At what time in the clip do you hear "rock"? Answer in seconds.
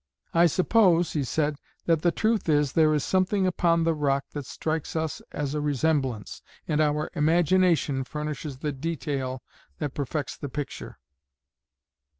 3.93-4.25